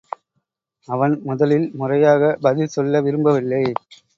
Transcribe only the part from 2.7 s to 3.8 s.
சொல்ல விரும்பவில்லை.